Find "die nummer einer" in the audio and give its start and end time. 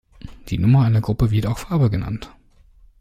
0.47-0.99